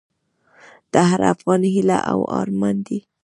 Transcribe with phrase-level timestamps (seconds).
[0.91, 2.99] د هر افغان هیله او ارمان دی؛